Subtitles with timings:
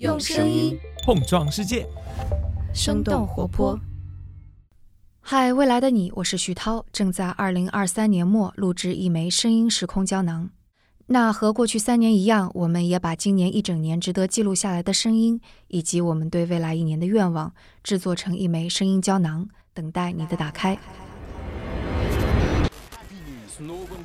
[0.00, 1.86] 用声音碰撞世界，
[2.72, 3.78] 生动活泼。
[5.20, 10.48] 嗨，未来的你，我是徐涛，正在二零二三年末录制一枚声音时空胶囊。
[11.08, 17.52] 那和过去三年一样，我们也把今年一整年值得记录下来的声音，以及我们对未来一年的愿望，
[17.84, 20.78] 制作成一枚声音胶囊，等待你的打开。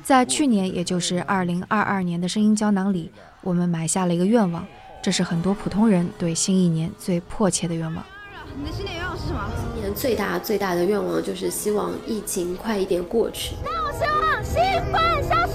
[0.04, 3.10] 在去年，也就是二零二二年的声音胶囊里，
[3.40, 4.66] 我们埋下了一个愿望。
[5.06, 8.04] 这是很多普通人对新一年最迫切的愿望。
[8.58, 9.48] 你的新年愿望是什么？
[9.72, 13.54] 今年最大最大的愿望就是希望疫情快一点过去。
[13.62, 15.52] 那我希望新冠消失。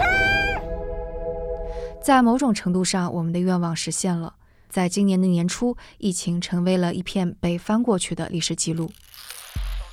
[2.01, 4.35] 在某种程度上，我们的愿望实现了。
[4.69, 8.89] 在今年的年初，疫情成为了一片被翻过去的历史记录。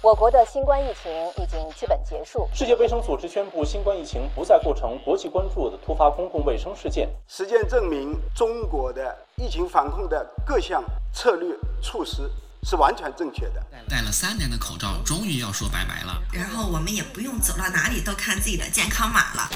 [0.00, 1.10] 我国的新冠疫情
[1.42, 2.48] 已经基本结束。
[2.54, 7.08] 世界卫生组织宣布，新冠疫情不再构成国际关注的突发公共卫生事件。
[7.26, 11.52] 实践证明，中国的疫情防控的各项策略
[11.82, 12.30] 措施
[12.62, 13.60] 是完全正确的。
[13.88, 16.22] 戴了三年的口罩，终于要说拜拜了。
[16.32, 19.50] 然后我们也不用走到哪里都看自己的健康码了。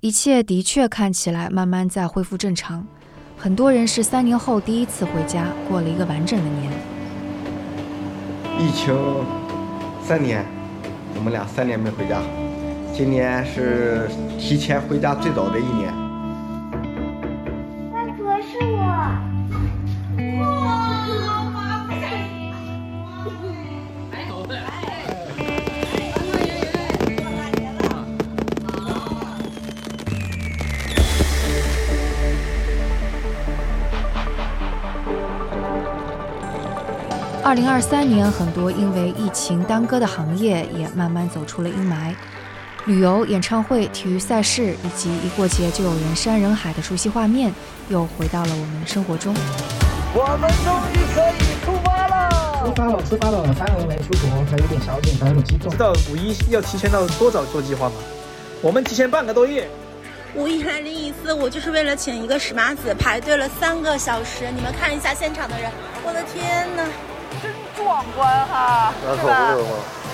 [0.00, 2.86] 一切的确看起来慢慢在恢复正常。
[3.38, 6.95] 很多人是三年后第一次回家，过了一个完整的年。
[8.58, 8.94] 疫情
[10.02, 10.44] 三年，
[11.14, 12.20] 我们俩三年没回家，
[12.92, 16.05] 今年是提前回家最早的一年。
[37.46, 42.12] 二零二三年，很多因为疫情耽搁的行业也慢慢走出了阴霾。
[42.86, 47.54] 旅游、演唱会、体育赛事，以及一过节就有人山人海的熟悉画面，
[47.88, 49.32] 又回到了我们的生活中。
[50.12, 52.66] 我们终于可以出发了！
[52.66, 53.54] 出发了，出发了！
[53.54, 55.70] 三年没出国，还有点小紧张，有点激动。
[55.70, 57.94] 知道五一要提前到多早做计划吗？
[58.60, 59.68] 我们提前半个多月。
[60.34, 64.50] 五一来临一次，我就是为了请一个史麻子排队了三个小时。
[64.52, 65.70] 你们看一下现场的人，
[66.04, 66.82] 我的天哪！
[67.76, 69.54] 壮观哈，是吧？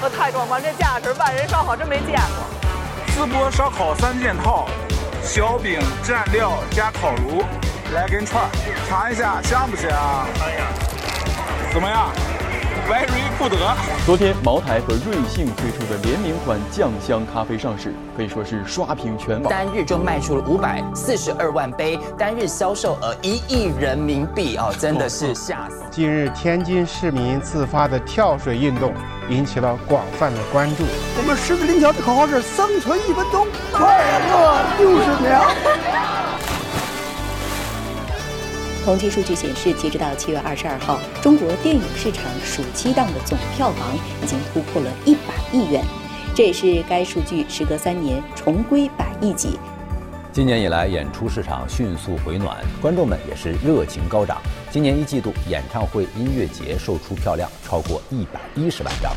[0.01, 3.25] 那太壮观，这架势万人烧烤真没见过。
[3.25, 4.67] 淄博烧烤三件套：
[5.23, 7.45] 小饼、蘸料加烤炉，
[7.95, 8.45] 来根串，
[8.89, 9.91] 尝一下香不香？
[10.41, 10.67] 哎呀，
[11.73, 12.11] 怎么样
[12.89, 13.57] ？Very 不得。
[14.05, 19.51] 昨天，茅台和瑞幸推出的联名款酱香咖啡上市，可以说是刷屏全网。
[19.51, 25.83] 单日就卖出了五百四十二万杯，单日销售额一亿人民币啊，真的是吓死！
[25.91, 28.93] 近日，天津市民自发的跳水运动
[29.29, 30.85] 引起了广泛的关注。
[31.17, 35.51] 我们狮子林桥的口号是：生存一分钟，快乐六十秒。
[38.85, 45.85] 统计数据显示，截止到七月二十二号，中国电影市场暑期档的总票房已经突破了一百亿元，
[46.35, 49.57] 这也是该数据时隔三年重归百亿级。
[50.33, 54.43] 今年以来，演出市场迅速回暖，观众们也是热情高涨。
[54.73, 59.13] 今年一季度，演唱会、音乐节售出票量超过一百一十万张。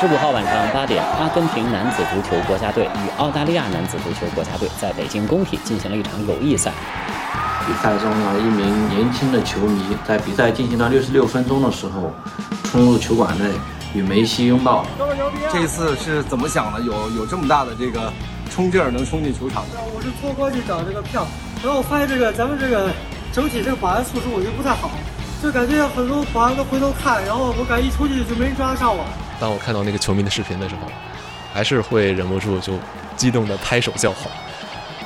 [0.00, 6.72] 十五号晚上八点，阿根廷男子足球国家队与澳大利亚男子足球国家队在北京工体进行了一场友谊赛。
[7.66, 12.14] 比赛中呢，一名年轻的球迷在比赛进行到六十六分钟的时候，
[12.64, 13.44] 冲入球馆内
[13.92, 14.86] 与梅西拥抱。
[15.52, 16.80] 这次是怎么想的？
[16.80, 18.10] 有有这么大的这个
[18.50, 19.64] 冲劲儿，能冲进球场？
[19.94, 21.26] 我是托过去找这个票，
[21.62, 22.88] 然后我发现这个咱们这个
[23.34, 24.90] 整体这个保安素质我觉得不太好，
[25.42, 29.04] 就感觉很多保安都回头看，然后我感觉一出去就没人抓得上我。
[29.40, 30.82] 当我看到那个球迷的视频的时候，
[31.50, 32.74] 还是会忍不住就
[33.16, 34.30] 激动的拍手叫好。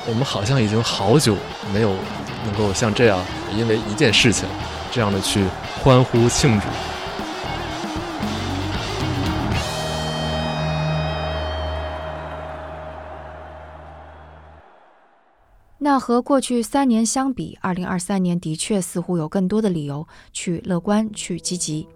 [0.06, 1.36] 我们好像已经好久
[1.72, 1.94] 没有
[2.44, 3.24] 能够像这样，
[3.56, 4.46] 因为一件事情
[4.90, 5.46] 这样的去
[5.82, 6.66] 欢呼庆祝。
[15.78, 21.86] 那和过去三年相比，二零二三年的确似乎有更多的理由去乐观、去积极。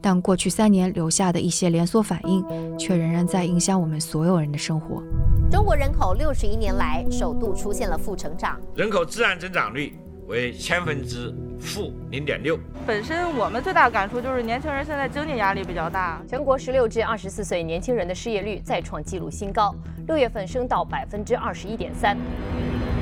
[0.00, 2.44] 但过去三年留下的一些连锁反应，
[2.78, 5.02] 却仍然在影响我们所有人的生活。
[5.50, 12.58] 中国人口六十一年来首度出现了负成长，人口自然增长率为千分之负零点六。
[12.86, 16.22] 本身我们最大的感触就是年轻人现在经济压力比较大。
[16.28, 19.74] 全国十六至二十四岁年轻人的失业率再创纪录新高，
[20.06, 22.16] 六月份升到百分之二十一点三。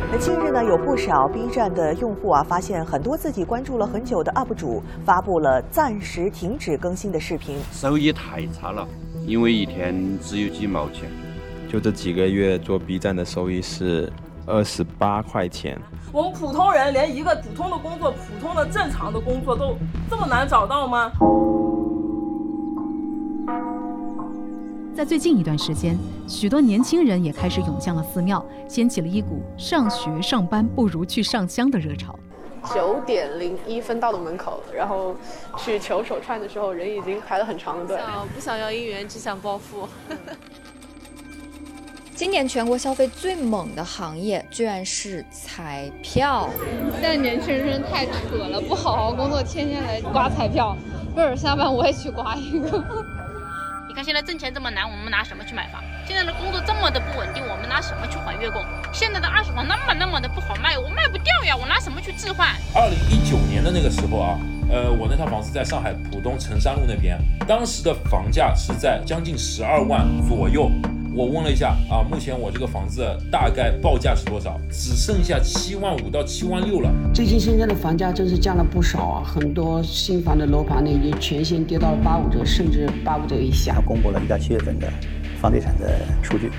[0.09, 8.87] 那近日呢，有不少 B 站的用户啊，发现很多自己关注了很久的 UP 主发布了暂时停止更新的视频，收益太差了，
[9.27, 11.11] 因为一天只有几毛钱。
[11.69, 14.11] 就这几个月做 B 站的收益是
[14.47, 15.77] 二十八块钱。
[16.13, 19.77] 我们普通人连一个普通的工作、普通的正常的工作都
[20.09, 21.11] 这么难找到吗？
[24.97, 25.95] 在最近一段时间，
[26.27, 32.19] 许多年轻人也开始涌向了寺庙，掀起了一股上学上班不如去上香的热潮。
[32.75, 35.15] 九点零一分到的门口，然后
[35.59, 37.99] 去求手串的时候，人已经排了很长的队。
[38.35, 39.87] 不想要姻缘，只想暴富。
[42.17, 46.49] 今年全国消费最猛的行业居然是彩票。
[46.95, 50.75] 现在年轻人太扯了，不好好工作，天天来刮彩票。
[51.13, 52.83] 一会儿下班我也去刮一个。
[53.97, 55.83] 你看现在挣钱这么难，我们拿什么去买房？
[56.07, 58.63] 现在的工作这么的不稳定，我们拿什么去还月供？
[58.93, 62.49] 现在的二手房那么那么的不好卖，我卖不掉呀，我拿什么去置换？
[62.75, 64.39] 二零一九年的那个时候啊，
[64.69, 70.71] 呃，我那套房子在上海浦东成山路那边，当时的房价是在将近十二万左右。
[71.17, 73.03] 我问了一下啊，目前我这个房子
[73.33, 74.61] 大概报价是多少？
[74.71, 76.93] 只剩下七万五到七万六了。
[77.15, 83.81] 最近深圳的房价真是降了不少啊，很多新房的楼盘呢已经全线跌到了八五折，甚至八五折以下。
[83.87, 84.93] 公布了一到七月份的
[85.41, 86.53] 房地产的数据，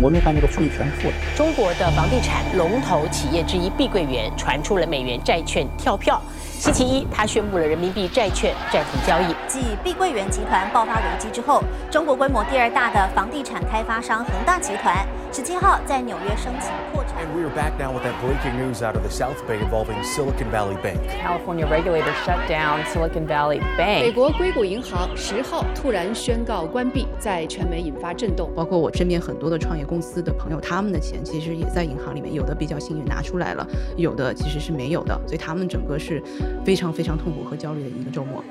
[0.00, 1.14] 我们看那个数据全是负的。
[1.36, 6.22] 中国的房地产龙头企业之一碧桂园传出了美元债券跳票。
[6.64, 9.36] 星期一，他宣布了人民币债券暂停交易。
[9.46, 17.14] 继碧桂园集团爆发危机之后，中国规模第二大的房地产开发商恒大集团十七号在纽约申请破产。
[17.20, 20.48] And we are back now with that breaking news out of the South Bay involving Silicon
[20.48, 21.00] Valley Bank.
[21.20, 24.04] California regulators shut down Silicon Valley Bank.
[24.04, 28.48] 美国硅谷银行十号突然宣告关闭，在全美引发震动。
[28.54, 33.66] 包括我身边很多的创业公司的朋友，他们的钱其实也在银行里面，有的比较幸运拿出来了，
[33.96, 36.22] 有的其实是没有的，所以他们整个是。
[36.64, 38.42] 非常非常痛苦和焦虑的一个周末。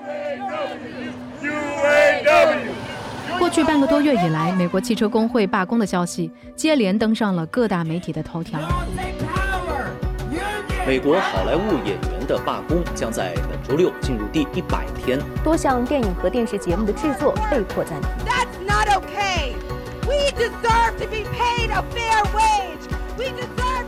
[3.40, 8.60] 过去半个多月以来，美国汽车工会罢工的消息接连登上了各大媒体的头条。
[10.86, 15.20] 美国好莱坞演员的罢工将在本周六进入第一百天。
[15.44, 18.10] 多项电影和电视节目的制作被迫暂停。
[18.26, 19.54] That's not okay.
[20.06, 22.88] We deserve to be paid a fair wage.
[23.18, 23.86] We deserve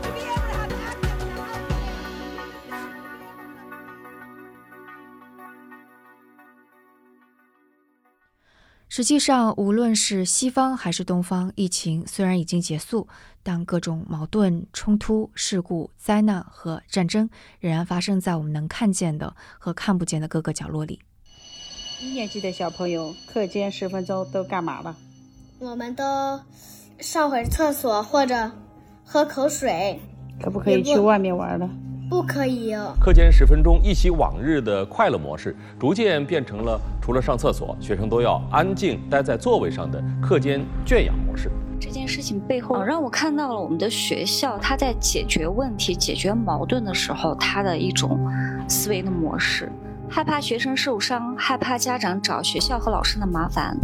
[8.88, 13.08] 实际上，无论是西方还是东方，疫情虽然已经结束，
[13.44, 17.30] 但各种矛盾、冲突、事故、灾难和战争
[17.60, 21.00] 仍然发生在我们能看见的和看不见的各个角落里。
[22.02, 24.96] 一年级的小朋友课间十分钟都干嘛了？
[25.60, 26.40] 我们都
[27.00, 28.52] 上会厕所或者
[29.04, 30.00] 喝口水。
[30.42, 31.70] 可不可以去外面玩了？
[32.10, 32.76] 不可以。
[33.00, 41.50] 课间十分钟，一起往日的快乐模式，逐渐变成了除了上厕所，学生都要安静待在座位上的课间圈养模式。
[41.80, 48.20] 这件事情背后，让我看到了我们的学校，它在解决问题、解决矛盾的时候，它的一种
[48.68, 49.72] 思维的模式，
[50.10, 53.78] 害怕学生受伤，害怕家长找学校和老师的麻烦。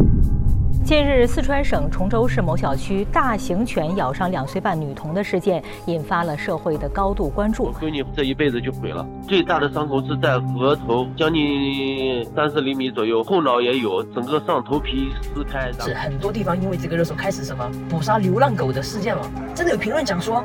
[0.84, 7.72] 近日，四川省崇州市某小区大型犬咬伤两岁半女童的事件，引发了社会的高度关注。
[7.80, 15.72] 闺女这一辈子就毁了，最大的伤口是在额头，将近三十厘米左右，后脑也有，整个上头皮撕开。
[15.80, 19.22] 是很多地方因为这个热搜开始什么捕杀流浪狗的事件了，
[19.56, 20.44] 真的有评论讲说，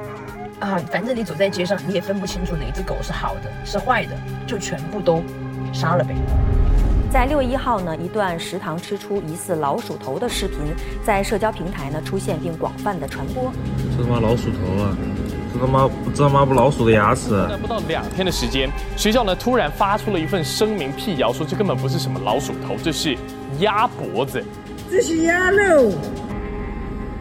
[0.60, 4.12] 啊，反正你走在街上，你也分不清楚哪只狗是好的是坏的，
[4.46, 5.22] 就全部都
[5.72, 6.14] 杀了呗。
[7.16, 10.58] 在六月一号呢，一段食堂吃出疑似老鼠头的视频
[11.02, 13.50] 在社交平台呢出现并广泛的传播。
[13.96, 14.94] 这他妈老鼠头啊！
[15.50, 17.30] 这他妈这他妈不老鼠的牙齿！
[17.62, 18.68] 不到两天的时间，
[18.98, 23.16] 学校呢突然发出了一份声明辟谣，说这根本不是什么老鼠头，这是
[23.60, 24.44] 鸭脖子。
[24.90, 25.92] 这是鸭肉。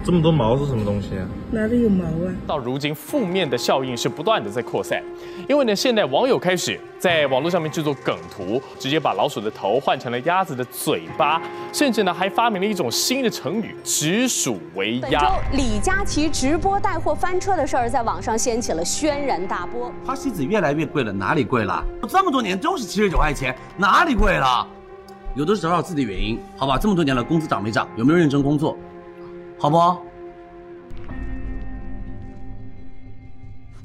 [0.05, 1.25] 这么多毛是什么东西啊？
[1.49, 2.31] 哪里有毛啊？
[2.45, 5.01] 到如今，负面的效应是不断的在扩散，
[5.49, 11.41] 因为呢，现在网友开始在网络上面制作梗图，直接把老鼠的头换成了鸭子的嘴巴，
[11.73, 15.39] 甚至呢，还发明了一种新的成语“指鼠为鸭”。
[15.53, 19.91] 李佳琦直播带货翻车的事儿在网上掀起了轩然大波。
[20.05, 21.83] 花西子越来越贵了，哪里贵了？
[22.07, 24.67] 这么多年都是七十九块钱，哪里贵了？
[25.33, 26.77] 有的是找找自己的原因，好吧？
[26.77, 27.87] 这么多年了，工资涨没涨？
[27.95, 28.77] 有没有认真工作？
[29.57, 29.77] 好不？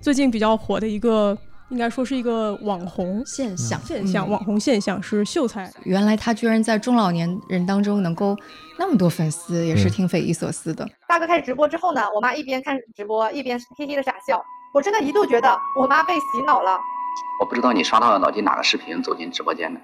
[0.01, 1.37] 最近比较火的一个，
[1.69, 3.79] 应该说是一个网红现象。
[3.81, 5.71] 现象，网红现象是秀才。
[5.85, 8.37] 原来他居然在中老年人当中能够
[8.79, 10.89] 那么多粉丝，也是挺匪夷所思的。
[11.07, 14.43] 大哥开始直播之后呢，我妈一边看直播一边嘿嘿的傻笑。
[14.73, 16.79] 我真的一度觉得我妈被洗脑了。
[17.41, 19.81] 我不知道你刷到了脑筋哪个视频走进直播间的。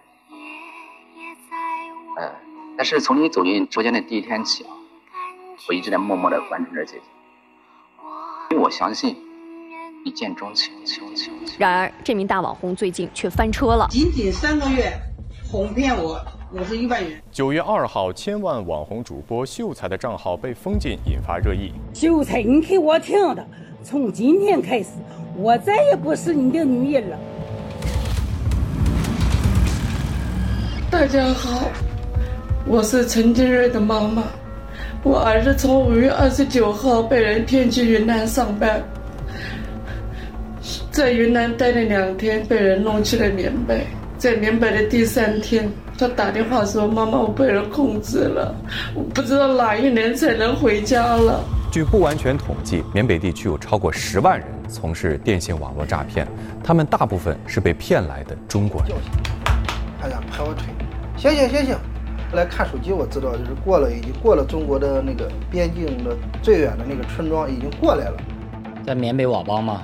[2.19, 2.33] 呃，
[2.77, 4.71] 但是从你走进直播间的第一天起啊，
[5.69, 7.03] 我一直在默默的关注着姐姐，
[8.51, 9.17] 因为我相信
[10.05, 10.71] 一见钟情。
[11.59, 13.87] 然而，这名大网红最近却翻车了。
[13.91, 14.93] 仅仅三个月，
[15.51, 16.21] 哄骗我
[16.53, 17.21] 五十一万元。
[17.33, 21.73] 九月二号，千万网红主播秀才的账号被封禁，引发热议。
[21.95, 23.45] 秀才，你给我听的，
[23.83, 24.91] 从今天开始，
[25.37, 27.19] 我再也不是你的女人了。
[30.91, 31.63] 大家好，
[32.67, 34.23] 我是陈金瑞的妈妈。
[35.03, 38.83] 我儿子从五月二十九号被人骗去云南上班，
[40.91, 43.87] 在云南待了两天，被人弄去了缅北。
[44.19, 48.55] 在缅北的第三天，他打电话说：“妈妈，我被人控制了，
[48.95, 56.27] 我不知道哪一年才能回家了。”据不完全统计，缅北地区有超过十万人从事电信网络诈骗，
[56.65, 58.97] 他们大部分是被骗来的中国人。
[60.03, 60.65] 哎呀，拍我腿！
[61.19, 61.77] 醒醒醒醒！
[62.33, 68.17] 来看手机，我知道，就是过了，已经过了中国的那个边境的最远的那个村庄，已经过来了。
[68.85, 69.83] 在缅北佤邦嘛，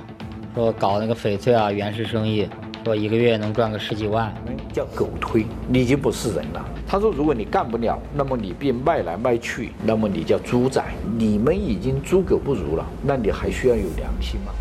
[0.53, 2.47] 说搞那个翡翠啊、原石生意，
[2.83, 4.33] 说一个月能赚个十几万。
[4.71, 6.65] 叫狗推，你就不是人了。
[6.87, 10.83] 他说，如果你干不了，那么你被卖来卖去，那么你叫猪仔。
[11.15, 14.51] 你们已经猪狗不如了，那你还需要有良心吗？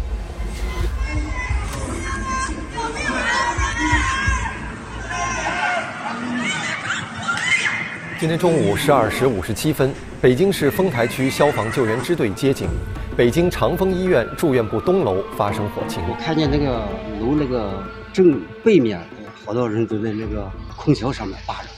[8.22, 12.68] 今天中午十二时五十七分，北京市丰台区消防救援支队接警，
[13.16, 16.00] 北京长丰医院住院部东楼发生火情。
[16.08, 16.86] 我看见那个
[17.20, 19.00] 楼那个正背面，
[19.44, 21.68] 好多人都在那个空调上面扒着，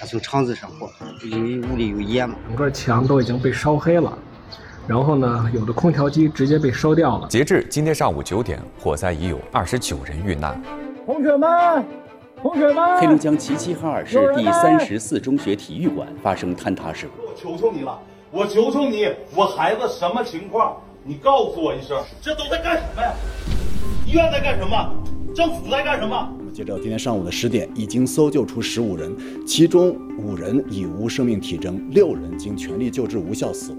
[0.00, 0.90] 他从窗子上过，
[1.22, 2.34] 因为屋里有烟嘛。
[2.48, 4.18] 整个墙都已经被烧黑了，
[4.86, 7.28] 然后呢，有的空调机直接被烧掉了。
[7.28, 10.58] 截至今天上午九点，火灾已有二十九人遇难。
[11.04, 11.84] 同学们。
[12.44, 17.24] 同学们，黑龙江齐齐哈尔市第三十四中学体育馆发生坍塌事故。
[17.24, 17.98] 我求求你了，
[18.30, 20.76] 我求求你，我孩子什么情况？
[21.04, 21.98] 你告诉我一声。
[22.20, 23.14] 这都在干什么呀？
[24.06, 24.94] 医院在干什么？
[25.34, 26.28] 政府在干什么？
[26.38, 33.78] 我们，截止到今天上午的十点，已经搜救出十五人，其中五人已无生命体征，六人经全力救治无效死亡。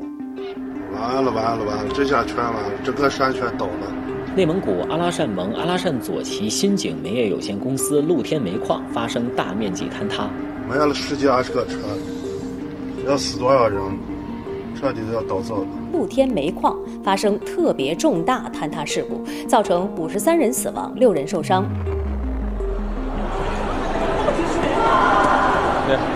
[0.91, 3.93] 完了完了完了，这下全完了，整个山全倒了。
[4.36, 10.30] 内蒙古阿拉善盟阿拉善左旗新景煤业有限公司露天煤矿发生大面积坍塌，
[10.68, 11.77] 埋了十几二十个车，
[13.08, 13.82] 要死多少人？
[14.77, 15.68] 彻底要倒灶了。
[15.94, 21.63] 露天煤矿发生特别重大坍塌事故，造成五十三人死亡，六人受伤。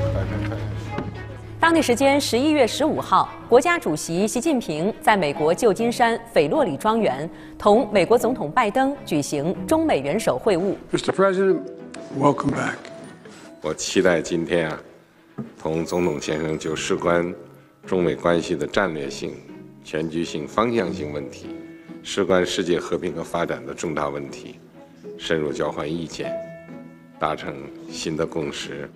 [1.60, 10.76] 当地时间十一月十五号，国家主席习近平在美国旧金山斐洛里庄园同美国总统拜登举行中美元首会晤。
[10.92, 11.12] Mr.
[11.12, 11.60] President,
[12.20, 12.76] welcome back.
[13.62, 14.80] 我期待今天啊，
[15.58, 17.34] 同总统先生就事关
[17.86, 19.36] 中美关系的战略性、
[19.84, 21.48] 全局性、方向性问题，
[22.04, 24.60] 事关世界和平和发展的重大问题，
[25.18, 26.34] 深入交换意见，
[27.20, 27.56] 达成
[27.90, 28.90] 新的共识。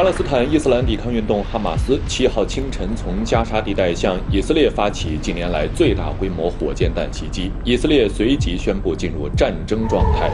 [0.00, 10.30] 巴勒斯坦伊斯兰抵抗运动哈马斯七号清晨从加沙地带向以色列发起近年来最大规模火箭弹袭击，以色列随即宣布进入战争状态。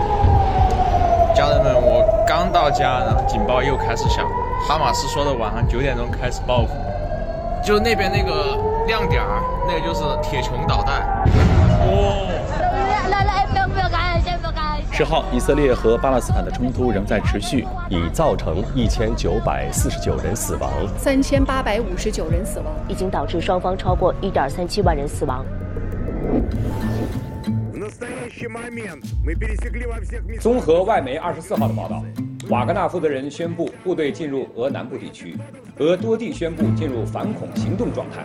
[1.34, 4.24] 家人们，我刚到家，然后警报又开始响，
[4.68, 6.68] 哈马斯说的晚上九点钟开始报复，
[7.64, 8.56] 就那边那个
[8.86, 11.02] 亮点儿，那个就是铁穹导弹。
[11.90, 12.25] 哦。
[14.96, 25.44] 十号，以色列和巴勒斯坦的冲突仍在持续，已造成一千九百四十九人死亡，三千八百五十九人死亡，已经导致双方超过一点三七万人死亡。
[30.40, 32.02] 综合外媒二十四号的报道，
[32.48, 35.36] 瓦格纳负责人宣布部队进入俄南部地区，
[35.76, 38.24] 俄多地宣布进入反恐行动状态。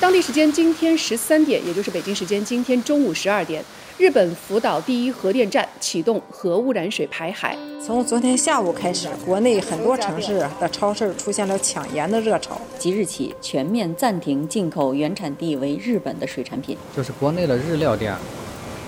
[0.00, 3.64] 当地时间今天十三点，也就是北京时间今天中午十二点，
[3.96, 7.56] 日本福岛第一核电站启动核污染水排海。
[7.84, 12.60] 从昨天下午开始，国内很多城市的超市出现了抢盐的热潮。
[12.78, 16.76] 即日起全面暂停进口原产地为日本的水产品。
[16.96, 18.14] 就是国内的日料店，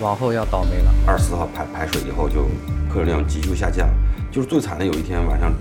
[0.01, 0.93] 往后要倒霉了。
[1.07, 2.47] 二十四号排排水以后，就
[2.93, 3.89] 客流量急剧下降。
[4.33, 5.53] 就是最惨的有一天晚上。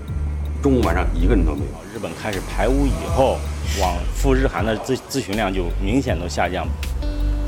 [0.64, 1.72] 中午晚上一个人都没有。
[1.94, 3.38] 日本开始排污以后，
[3.78, 6.66] 往赴日韩的咨咨询量就明显都下降。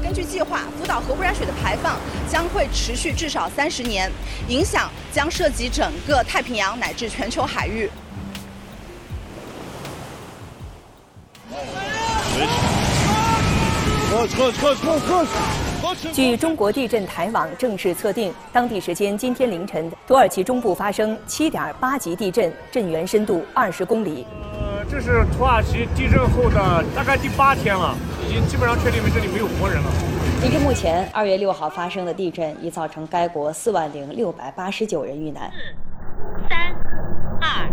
[0.02, 1.96] 根据计划，福岛核污染水的排放
[2.30, 4.12] 将会持续至少三十年，
[4.48, 7.90] 影响将涉及整个太平洋乃至全球海域。
[16.12, 24.26] 据中国地震台网正式测定，当地时间今天凌晨，土耳其中部发生7.8级地震，震源深度20公里。
[24.52, 27.94] 呃，这是土耳其地震后的大概第八天了，
[28.28, 29.90] 已经基本上确定为这里没有活人了。
[30.42, 35.50] 截至目前，二月六号发生的地震已造成该国4万零689人遇难。
[35.50, 36.74] 四三、
[37.40, 37.68] 二、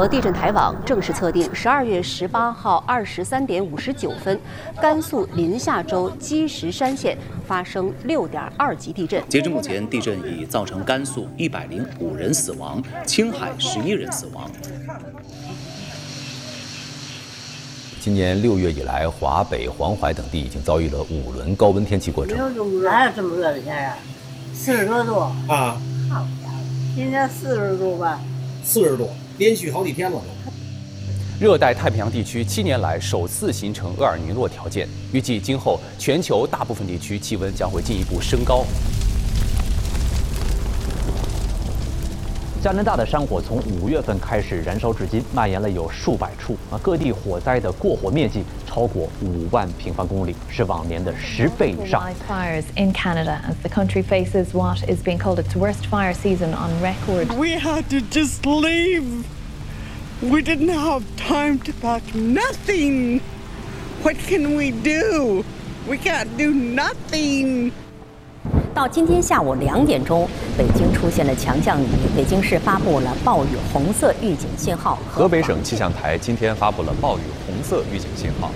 [0.00, 4.40] 国地震台网正式测定，十二月十八号二十三点五十九分，
[4.80, 9.22] 甘肃临夏州积石山县发生六点二级地震。
[9.28, 14.50] 截至目前，地震已造成甘肃一百零五人死亡，青海十一人死亡。
[18.00, 22.38] 今年六月以来，华北、黄淮等地已经遭遇了五轮高温天气过程。
[22.54, 23.98] 有哪有这么热的天啊？
[24.54, 25.76] 四十多度啊！
[26.08, 26.54] 好家伙，
[26.96, 28.18] 今天四十度吧？
[28.64, 29.10] 四十度。
[29.40, 30.20] 连续好几天了。
[31.40, 38.66] 热带太平洋地区七年来首次形成厄尔尼诺条件，预计今后全球大部分地区气温将会进一步升高。
[42.61, 52.01] 加拿大的山火从五月份开始燃烧至今，蔓延了有数百处啊，各地火灾的过火面积超过五万平方公里，是往年的十倍以上。
[52.27, 56.71] Fires in Canada as the country faces what is being called its worst fire season on
[56.81, 57.37] record.
[57.37, 59.25] We had to just leave.
[60.21, 63.21] We didn't have time to pack nothing.
[64.01, 65.43] What can we do?
[65.87, 67.73] We can't do nothing.
[68.74, 74.98] 到今天下午两点钟，北京出现了强降雨，北京市发布了暴雨红色预警信号。
[75.10, 78.50] 河北省气象台今天发布了暴雨红色预警信号。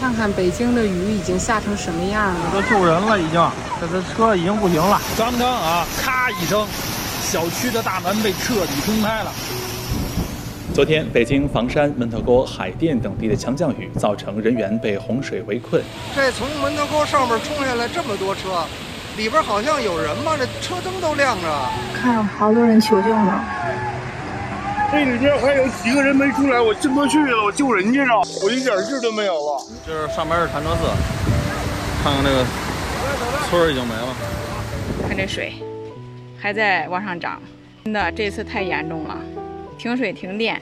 [0.00, 2.40] 看看北京的雨已经下成什么样了？
[2.52, 5.00] 都救人了，已经，这这车已经不行了。
[5.16, 6.66] 刚刚啊，咔一声，
[7.22, 9.32] 小区的大门被彻底冲开了。
[10.74, 15.80] 昨天，北京房山、门头沟、海淀等地的强降雨，造成人员被洪水围困。
[16.16, 18.64] 这从门头沟上面冲下来这么多车，
[19.16, 20.32] 里边好像有人吗？
[20.36, 21.70] 这车灯都亮着。
[21.94, 23.40] 看，好多人求救呢。
[24.90, 28.10] 这里边还有几个人没出来，我进不去了，我救人家呢，
[28.42, 29.62] 我一点劲都没有了。
[29.86, 30.82] 就是上边是潭柘寺，
[32.02, 32.44] 看看那个
[33.48, 34.08] 村已经没了。
[35.06, 35.52] 看这水
[36.36, 37.40] 还在往上涨，
[37.84, 39.16] 真的这次太严重了。
[39.78, 40.60] 停水停电。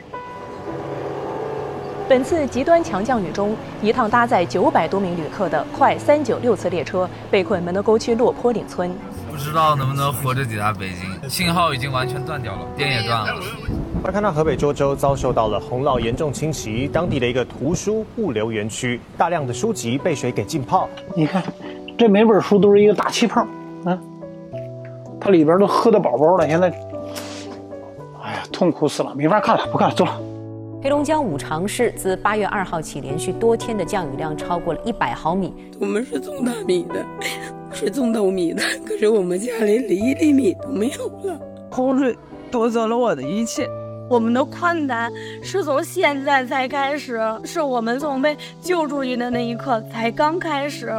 [2.09, 8.93] 本次极端强降雨中，一趟搭载九百多名旅客的快三九六次列车被困门头沟区落坡岭村。
[9.31, 13.41] 不知道能不能活着抵达北京，信号已经完全断掉了，电也断了。
[14.05, 20.87] 而看到河北涿州遭受到了洪涝严重侵袭，当地的一个图书物流园区，大量的书籍被水给浸泡。
[21.17, 21.43] 你看，
[21.97, 23.41] 这每本书都是一个大气泡，
[23.87, 23.99] 啊，
[25.19, 26.71] 它里边都喝的饱饱的，现在。
[28.53, 30.21] 痛苦死了，没法看了，不看了，走了。
[30.83, 35.55] 黑龙江五常市自八月二号起，连续多天的降雨量超过了一百毫米。
[35.81, 37.05] 我们是种大米的，
[37.73, 41.41] 是种豆米的，可是我们家里连一粒米都没有了。
[41.71, 42.17] 洪水
[42.51, 43.65] 夺走了我的一切，
[44.11, 45.11] 我们的困难
[45.41, 50.93] 是从现在才开始，是我们从被救出去的那一刻才刚开始。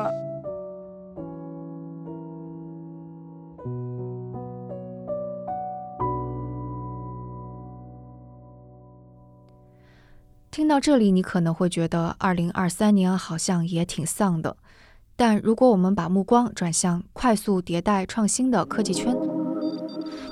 [10.64, 14.56] 听到这里，你可能会觉得2023年好像也挺丧的。
[15.14, 19.14] 但如果我们把目光转向快速迭代创新的科技圈，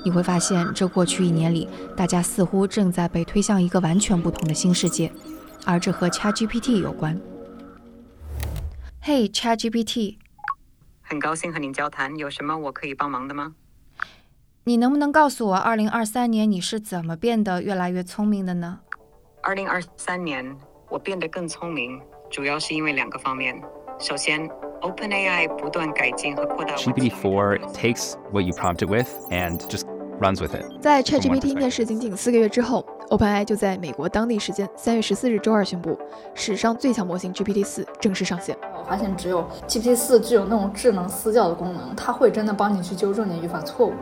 [0.06, 1.68] 你会发现，这过去一年里，
[1.98, 5.12] 大家似乎正在被推向一个完全不同的新世界，
[5.66, 7.20] 而这和 ChatGPT 有关。
[9.02, 10.16] 嘿，ChatGPT，
[11.02, 13.56] 很高兴和您交谈，有什么我可以帮忙的吗？
[14.64, 18.80] 你能不能告诉我，2023年你是怎么变得越来越聪明的呢？
[19.44, 20.56] 二零二三年，
[20.88, 22.00] 我变得更聪明，
[22.30, 23.60] 主要是因为两个方面。
[23.98, 24.48] 首先
[24.82, 26.76] ，OpenAI 不断改进和扩大。
[26.76, 29.86] GPT-4 takes what you prompt it with and just
[30.20, 30.64] runs with it。
[30.80, 36.00] 在 ChatGPT 面试仅仅四个月之后，OpenAI 就在美国当地时间三月十四日周二宣布，
[36.34, 38.58] 史上最强模型 GPT-4 正式上线。
[38.74, 43.94] 我发现只有 GPT-4 具有那种智能私教的功能，它会真的帮你去纠正你语法错误。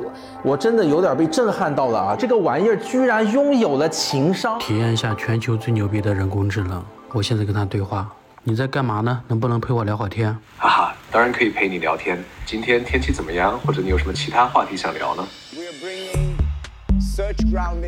[0.44, 2.16] 我真的有点被震撼到了啊！
[2.16, 4.60] 这个玩意儿居然拥有了情商。
[4.60, 8.08] 体验一下全球最牛逼的人工智能，我现在跟他对话。
[8.44, 9.22] 你在干嘛呢？
[9.28, 10.32] 能不能陪我聊会儿天？
[10.58, 12.24] 哈哈，当然可以陪你聊天。
[12.46, 13.60] 今天天气怎么样？
[13.60, 15.28] 或者你有什么其他话题想聊呢？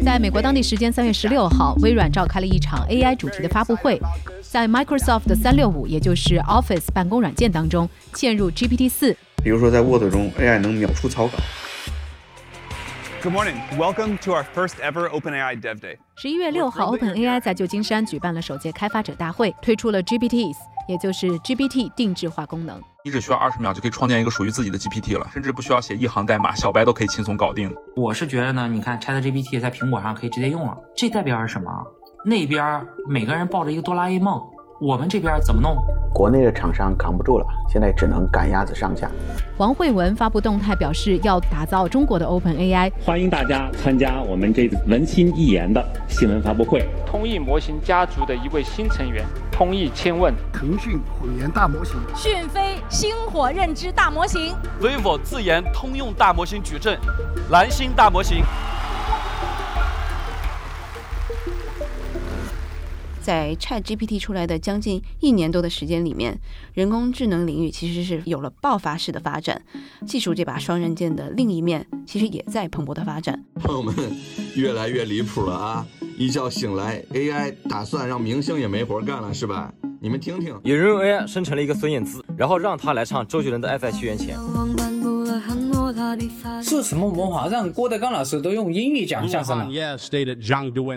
[0.03, 3.99] 在美国当地时间三月十六号，微软召开了一场 AI 主题的发布会。
[4.41, 9.15] 在 Microsoft 的三六五，也就是 Office 办公软件当中，嵌入 GPT 四。
[9.43, 11.33] 比如说，在 Word 中，AI 能秒出草稿。
[13.23, 15.97] Good morning, welcome to our first ever OpenAI Dev Day。
[16.17, 20.55] 十一月六号，OpenAI 在旧金山举办了首届开发者大会，推出了 GPTs，
[20.91, 22.79] 也就是 GPT 定制化功能。
[23.03, 27.73] 你只需要二十秒就可以创建一个属于自己的 GPT 了，甚至不需要写一行代码，小白都可以轻松搞定。
[27.95, 31.71] 我是觉得呢，你看 ChatGPT 在苹果上可以直接用了，这代表是什么？
[32.23, 34.39] 那边每个人抱着一个哆啦 A 梦，
[34.81, 35.77] 我们这边怎么弄？
[36.11, 39.07] 国内的厂商扛不住了，现在只能赶鸭子上架。
[39.57, 46.89] 王慧文发布动态表示，要打造中国的 Open AI，欢迎大家参加我们这文心一言的新闻发布会。
[47.05, 56.97] 通义模型家族的一位新成员，通义千问，腾讯混元大模型，讯飞星火认知大模型，vivo 自研通用大模型矩阵，
[57.51, 58.41] 蓝星大模型。
[63.31, 66.37] 在 ChatGPT 出来的将近一年多的时间里面，
[66.73, 69.61] 人工智能领域其实是有了爆发式的发展。
[70.05, 73.41] 技术这把双刃剑的另一面，其实也在蓬勃的发展。
[73.55, 73.95] 朋友们，
[74.57, 75.87] 越来越离谱了啊！
[76.17, 79.73] 一觉醒来，AI 打算让明星也没活干了，是吧？
[80.01, 84.37] 你们听听，有人用 AI 生成了一个孙燕姿，然后让他来唱周杰伦的《爱在西元前》。
[86.63, 89.65] 是什么文化让郭德纲老师都用英语讲相声了？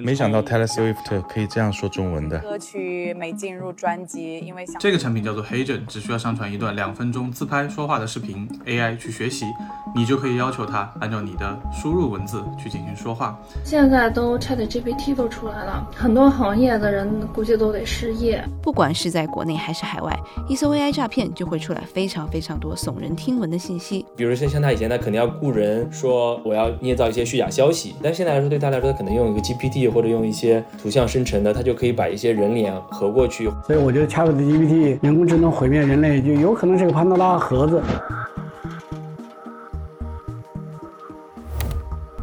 [0.01, 2.39] 没想到 Taylor Swift 可以这样说中文的。
[2.41, 9.47] 歌曲没进入专辑，因为这个产品叫做 HeyGen，只需要上传一段两分钟自拍说话的视频，AI 去学习，
[9.95, 13.39] 你就可以要求它按照你的输入文字去进行说话。
[13.65, 18.45] 现在都 ChatGPT 都出来了，很多行业的人估计都得失业。
[18.63, 33.51] 不管是在国内还是海外，一搜 AI 诈骗就会出来非常非常多耸人听闻的信息，比如像像他以前他肯定要雇人说我要捏造一些虚假消息，但现在来说对他来说，他可能用一个 GPT 或者用一些图像生成的，他就可以把一些人脸合过去。
[33.67, 37.83] 所以我觉得 ChatGPT 人工智能毁灭人类，就有可能是个潘多拉盒子。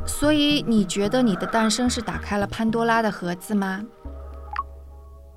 [0.08, 3.86] 所以你觉得你的诞生是打开了潘多拉的盒子吗？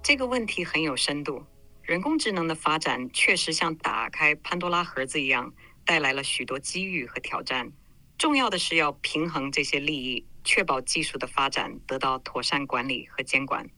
[0.02, 1.42] 这个问题很有深度。
[1.82, 5.52] 人工智能的发展确实像打开潘多拉盒子一样。
[5.84, 7.70] 带来了许多机遇和挑战，
[8.16, 13.68] 重要的是要平衡这些利益，确保技术的发展得到妥善管理和监管。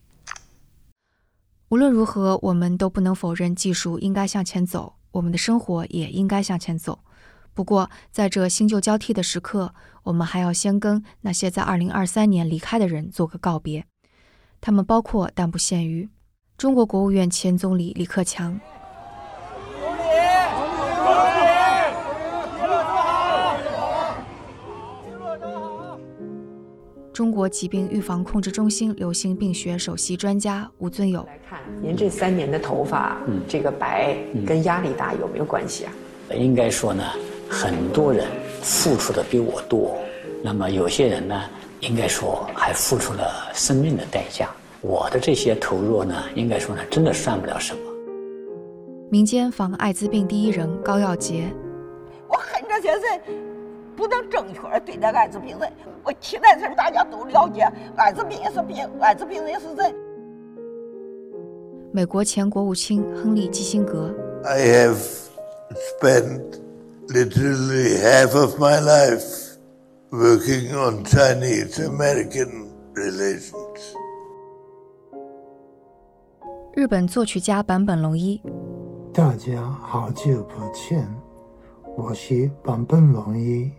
[1.68, 7.00] 无论如何，我们都不能否认技术应该向前走，我们的生活也应该向前走。
[7.52, 13.84] 不过，在这新旧交替的时刻，我们还要先跟那些在2023年离开的人做个告别。
[14.60, 16.08] 他们包括但不限于
[16.56, 18.60] 中国国务院前总理李克强。
[27.16, 34.14] 中国疾病预防控制中心流行病学首席专家吴尊友来看，您这三年的头发，嗯，这个白
[34.46, 35.92] 跟压力大有没有关系啊？
[36.34, 37.02] 应该说呢，
[37.48, 38.26] 很多人
[38.60, 39.96] 付出的比我多，
[40.42, 41.40] 那么有些人呢，
[41.80, 44.50] 应该说还付出了生命的代价。
[44.82, 47.80] 我的这些投入呢，应该说呢，真的算不了什么。
[49.08, 51.50] 民间防艾滋病第一人高耀杰，
[52.28, 53.20] 我恨这些人
[53.96, 55.72] 不能正确对待艾滋病人。
[56.04, 57.62] 我期待是大家都了解，
[57.96, 59.94] 艾滋病也是病，艾滋病也是人。
[61.92, 64.98] 美国前国务卿亨利基辛格，I have
[65.98, 66.60] spent
[67.08, 69.56] literally half of my life
[70.10, 73.52] working on Chinese-American relations。
[76.74, 78.42] 日本作曲家坂本龙一。
[79.14, 81.08] 大家好久不见，
[81.96, 83.72] 我是坂本龙一。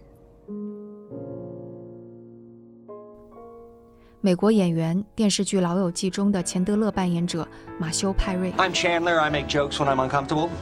[4.20, 8.52] 美国演员，电视剧《老友记》中的钱德勒扮演者马修·派瑞。
[8.54, 9.20] I'm Chandler.
[9.20, 10.50] I make jokes when I'm uncomfortable.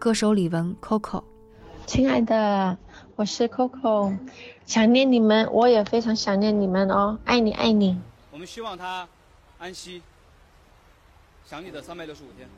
[0.00, 1.22] 歌手李玟 Coco。
[1.86, 2.76] 亲爱的，
[3.14, 4.18] 我是 Coco。
[4.66, 7.96] 想念你们，我也非常想念你们哦，爱你爱你。
[8.32, 9.06] 我们希望他
[9.58, 10.02] 安息，
[11.46, 12.48] 想你的三百六十五天。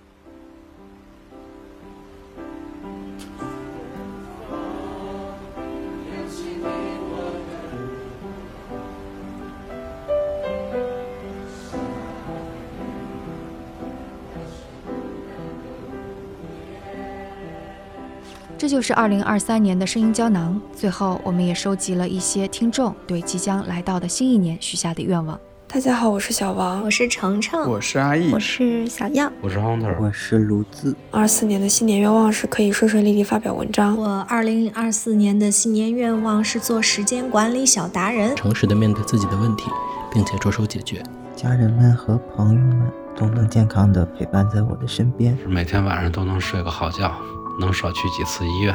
[18.66, 20.61] 这就是二零二三年的声音胶囊。
[20.74, 25.38] 最后，我们也收集了一些听众对即将来到的新一年许下的愿望。
[25.68, 30.96] 大家好，我是小王，我是程程，我是阿易，我是小样，我是 Hunter，我是卢子。
[31.12, 33.96] 二四年的新年愿望是可以顺顺利利发表文章。
[33.96, 39.70] 我二零二四年的新年愿望是做时间管理小达人，诚实的面对自己的问题，
[40.11, 41.00] 并且着手解决。
[41.37, 47.14] 家人们和朋友们都能健康的陪伴在我的身边，每天晚上都能睡个好觉。
[47.58, 48.74] 能少去几次医院。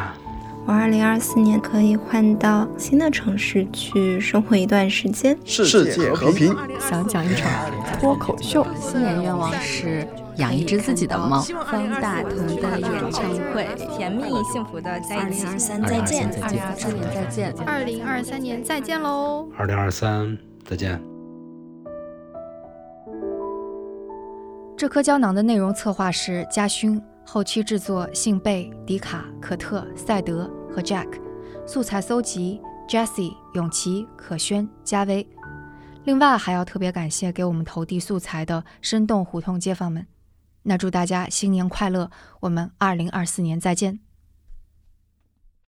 [0.65, 5.37] 我二零二四年可以换到新的城市去生活一段时间。
[5.43, 6.55] 世界和平。
[6.79, 7.51] 想讲一场
[7.99, 8.65] 脱口秀。
[8.79, 11.41] 新年愿望是养一只自己的猫。
[11.41, 13.67] 方大同的演唱会。
[13.97, 15.45] 甜蜜幸福的在一起。
[15.45, 16.29] 二零二三再见。
[16.43, 17.53] 二零二三年再见。
[17.65, 19.49] 二零二三年再见喽。
[19.57, 21.01] 二零二三再见。
[24.77, 27.01] 这颗胶囊的内容策划是嘉勋。
[27.33, 31.07] 后期制作：信贝、迪卡、可特、赛德和 Jack，
[31.65, 35.25] 素材搜集：Jesse、永琪、可轩、嘉威。
[36.03, 40.05] 另外还要特别感谢给我们投递素材的生动胡同街坊们。
[40.63, 42.11] 那祝大家新年快乐！
[42.41, 44.01] 我们二零二四年再见。